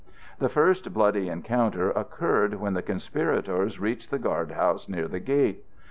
[0.39, 5.63] The first bloody encounter occurred when the conspirators reached the guardhouse near the gate.